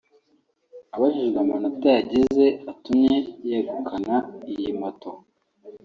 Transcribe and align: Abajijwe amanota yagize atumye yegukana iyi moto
Abajijwe 0.95 1.37
amanota 1.43 1.87
yagize 1.97 2.45
atumye 2.71 3.15
yegukana 3.49 4.15
iyi 4.51 4.69
moto 4.79 5.09